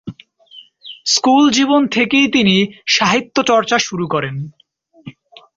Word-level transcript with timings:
School 1.05 1.43
জীবন 1.49 1.81
থেকেই 1.87 2.27
তিনি 2.27 2.55
সাহিত্যচর্চা 2.87 3.77
শুরু 3.79 4.05
করেন। 4.07 4.35